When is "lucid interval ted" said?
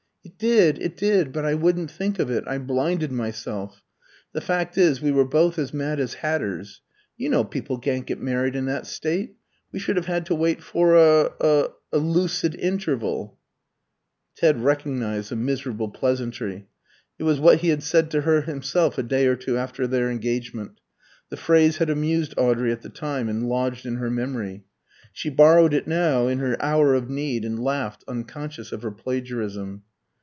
11.97-14.61